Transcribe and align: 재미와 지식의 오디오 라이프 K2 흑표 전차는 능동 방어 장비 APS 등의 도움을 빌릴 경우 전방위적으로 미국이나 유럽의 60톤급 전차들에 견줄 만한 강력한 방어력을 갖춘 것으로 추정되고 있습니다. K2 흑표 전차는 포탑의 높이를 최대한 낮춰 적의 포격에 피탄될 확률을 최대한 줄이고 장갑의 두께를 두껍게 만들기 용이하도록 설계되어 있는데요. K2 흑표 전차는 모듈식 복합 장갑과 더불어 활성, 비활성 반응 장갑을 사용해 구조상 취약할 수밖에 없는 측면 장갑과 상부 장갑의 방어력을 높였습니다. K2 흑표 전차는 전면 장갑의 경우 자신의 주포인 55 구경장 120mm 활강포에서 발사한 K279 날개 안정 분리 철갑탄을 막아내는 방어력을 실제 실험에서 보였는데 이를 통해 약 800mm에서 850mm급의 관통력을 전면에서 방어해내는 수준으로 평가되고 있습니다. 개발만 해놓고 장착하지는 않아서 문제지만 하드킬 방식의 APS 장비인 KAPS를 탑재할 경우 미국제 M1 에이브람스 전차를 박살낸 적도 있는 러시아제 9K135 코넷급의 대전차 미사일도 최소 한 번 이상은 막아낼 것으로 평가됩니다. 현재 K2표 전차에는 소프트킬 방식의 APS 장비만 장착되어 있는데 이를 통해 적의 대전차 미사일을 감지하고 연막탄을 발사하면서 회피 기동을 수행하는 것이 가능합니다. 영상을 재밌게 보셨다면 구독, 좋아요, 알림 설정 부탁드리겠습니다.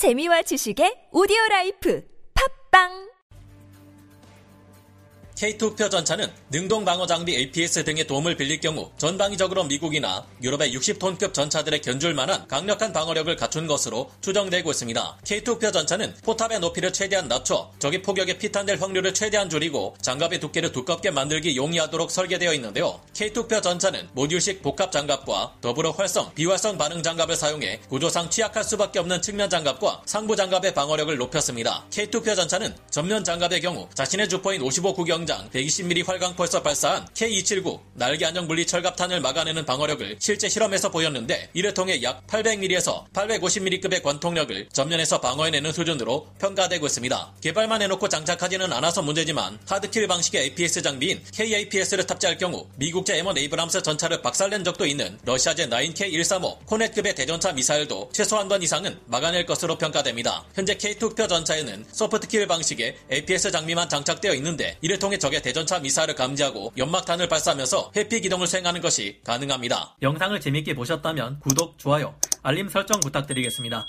재미와 0.00 0.40
지식의 0.40 1.08
오디오 1.12 1.36
라이프 1.50 2.02
K2 5.40 5.51
흑표 5.51 5.90
전차는 5.90 6.30
능동 6.50 6.84
방어 6.84 7.06
장비 7.06 7.34
APS 7.34 7.82
등의 7.84 8.06
도움을 8.06 8.36
빌릴 8.36 8.60
경우 8.60 8.90
전방위적으로 8.98 9.64
미국이나 9.64 10.26
유럽의 10.42 10.76
60톤급 10.76 11.32
전차들에 11.32 11.78
견줄 11.78 12.12
만한 12.12 12.46
강력한 12.46 12.92
방어력을 12.92 13.34
갖춘 13.36 13.66
것으로 13.66 14.10
추정되고 14.20 14.70
있습니다. 14.70 15.18
K2 15.24 15.35
흑표 15.35 15.72
전차는 15.72 16.14
포탑의 16.24 16.60
높이를 16.60 16.92
최대한 16.92 17.26
낮춰 17.26 17.72
적의 17.78 18.02
포격에 18.02 18.36
피탄될 18.36 18.82
확률을 18.82 19.14
최대한 19.14 19.48
줄이고 19.48 19.96
장갑의 20.02 20.40
두께를 20.40 20.72
두껍게 20.72 21.10
만들기 21.10 21.56
용이하도록 21.56 22.10
설계되어 22.10 22.52
있는데요. 22.54 23.00
K2 23.14 23.25
흑표 23.25 23.62
전차는 23.62 24.10
모듈식 24.12 24.62
복합 24.62 24.92
장갑과 24.92 25.54
더불어 25.62 25.92
활성, 25.92 26.34
비활성 26.34 26.76
반응 26.76 27.02
장갑을 27.02 27.34
사용해 27.34 27.80
구조상 27.88 28.28
취약할 28.28 28.62
수밖에 28.62 28.98
없는 28.98 29.22
측면 29.22 29.48
장갑과 29.48 30.02
상부 30.04 30.36
장갑의 30.36 30.74
방어력을 30.74 31.16
높였습니다. 31.16 31.86
K2 31.88 31.99
흑표 31.99 32.36
전차는 32.36 32.76
전면 32.90 33.24
장갑의 33.24 33.62
경우 33.62 33.88
자신의 33.94 34.28
주포인 34.28 34.60
55 34.60 34.92
구경장 34.92 35.48
120mm 35.50 36.04
활강포에서 36.08 36.60
발사한 36.60 37.06
K279 37.14 37.78
날개 37.94 38.24
안정 38.24 38.48
분리 38.48 38.66
철갑탄을 38.66 39.20
막아내는 39.20 39.64
방어력을 39.64 40.16
실제 40.18 40.48
실험에서 40.48 40.90
보였는데 40.90 41.50
이를 41.54 41.72
통해 41.72 42.02
약 42.02 42.26
800mm에서 42.26 43.08
850mm급의 43.12 44.02
관통력을 44.02 44.68
전면에서 44.72 45.20
방어해내는 45.20 45.72
수준으로 45.72 46.26
평가되고 46.40 46.84
있습니다. 46.84 47.34
개발만 47.42 47.80
해놓고 47.82 48.08
장착하지는 48.08 48.72
않아서 48.72 49.02
문제지만 49.02 49.60
하드킬 49.68 50.08
방식의 50.08 50.42
APS 50.42 50.82
장비인 50.82 51.22
KAPS를 51.32 52.08
탑재할 52.08 52.36
경우 52.36 52.66
미국제 52.74 53.22
M1 53.22 53.38
에이브람스 53.38 53.82
전차를 53.82 54.22
박살낸 54.22 54.64
적도 54.64 54.84
있는 54.84 55.16
러시아제 55.24 55.68
9K135 55.68 56.66
코넷급의 56.66 57.14
대전차 57.14 57.52
미사일도 57.52 58.10
최소 58.12 58.36
한 58.36 58.48
번 58.50 58.64
이상은 58.64 58.98
막아낼 59.06 59.46
것으로 59.46 59.78
평가됩니다. 59.78 60.44
현재 60.56 60.74
K2표 60.74 61.28
전차에는 61.28 61.84
소프트킬 61.92 62.48
방식의 62.48 62.96
APS 63.12 63.52
장비만 63.52 63.88
장착되어 63.88 64.34
있는데 64.34 64.76
이를 64.80 64.98
통해 64.98 65.19
적의 65.20 65.42
대전차 65.42 65.78
미사일을 65.78 66.14
감지하고 66.16 66.72
연막탄을 66.76 67.28
발사하면서 67.28 67.92
회피 67.96 68.20
기동을 68.20 68.46
수행하는 68.46 68.80
것이 68.80 69.20
가능합니다. 69.24 69.96
영상을 70.02 70.40
재밌게 70.40 70.74
보셨다면 70.74 71.38
구독, 71.40 71.78
좋아요, 71.78 72.14
알림 72.42 72.68
설정 72.68 72.98
부탁드리겠습니다. 73.00 73.86